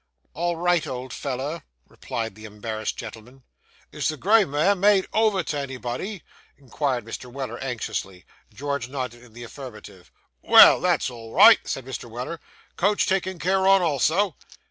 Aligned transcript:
'All 0.33 0.55
right, 0.55 0.87
old 0.87 1.13
feller,' 1.13 1.61
replied 1.87 2.33
the 2.33 2.45
embarrassed 2.45 2.97
gentleman. 2.97 3.43
'Is 3.91 4.07
the 4.07 4.17
gray 4.17 4.43
mare 4.45 4.73
made 4.73 5.05
over 5.13 5.43
to 5.43 5.59
anybody?' 5.59 6.23
inquired 6.57 7.05
Mr. 7.05 7.31
Weller 7.31 7.59
anxiously. 7.59 8.25
George 8.51 8.89
nodded 8.89 9.21
in 9.21 9.33
the 9.33 9.43
affirmative. 9.43 10.09
'Vell, 10.43 10.81
that's 10.81 11.11
all 11.11 11.33
right,' 11.33 11.67
said 11.67 11.85
Mr. 11.85 12.09
Weller. 12.09 12.39
'Coach 12.77 13.05
taken 13.05 13.37
care 13.37 13.67
on, 13.67 13.83
also? 13.83 14.35